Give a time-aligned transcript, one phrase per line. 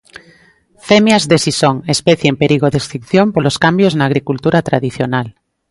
[0.89, 5.27] Femias de sisón, especie en perigo de extinción polos cambios na agricultura tradicional.